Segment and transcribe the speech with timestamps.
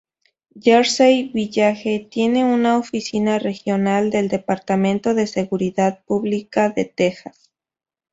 [0.59, 7.51] Jersey Village tiene una oficina regional del Departamento de Seguridad Pública de Texas.